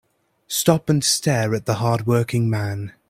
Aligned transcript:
Stop 0.47 0.89
and 0.89 1.03
stare 1.03 1.53
at 1.53 1.67
the 1.67 1.75
hard 1.75 2.07
working 2.07 2.49
man. 2.49 2.91